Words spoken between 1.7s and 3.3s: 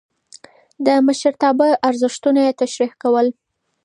ارزښتونه يې تشريح کول.